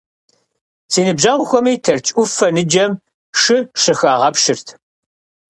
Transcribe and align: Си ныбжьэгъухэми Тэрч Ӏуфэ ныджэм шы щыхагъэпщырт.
Си 0.91 1.01
ныбжьэгъухэми 1.05 1.73
Тэрч 1.83 2.05
Ӏуфэ 2.15 2.47
ныджэм 2.55 2.91
шы 3.41 3.57
щыхагъэпщырт. 3.81 4.67